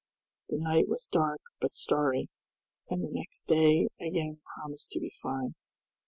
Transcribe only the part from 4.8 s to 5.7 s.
to be fine.